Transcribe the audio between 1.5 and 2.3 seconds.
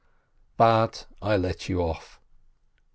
you off!